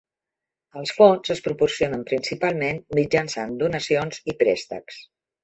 Els 0.83 0.93
fons 0.99 1.33
es 1.35 1.41
proporcionen 1.47 2.05
principalment 2.13 2.81
mitjançant 3.01 3.55
donacions 3.61 4.21
i 4.35 4.37
préstecs. 4.43 5.01